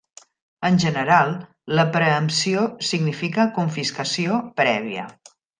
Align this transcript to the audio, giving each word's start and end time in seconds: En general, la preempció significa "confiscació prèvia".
En 0.69 0.79
general, 0.83 1.33
la 1.79 1.85
preempció 1.97 2.65
significa 2.89 3.47
"confiscació 3.59 4.43
prèvia". 4.65 5.09